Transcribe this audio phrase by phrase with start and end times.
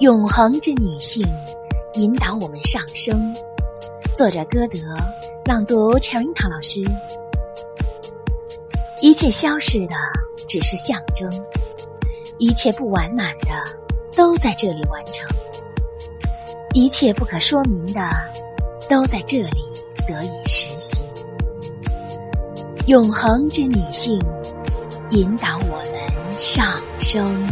[0.00, 1.22] 永恒之女性
[1.92, 3.34] 引导我们上升，
[4.16, 4.78] 作者歌德，
[5.44, 6.82] 朗读陈韵涛老师。
[9.02, 9.96] 一切消逝的
[10.48, 11.30] 只是象征，
[12.38, 13.48] 一切不完满的
[14.16, 15.28] 都在这里完成，
[16.72, 18.00] 一切不可说明的
[18.88, 19.62] 都在这里
[20.08, 21.04] 得以实行。
[22.86, 24.18] 永恒之女性
[25.10, 27.46] 引导我们上升。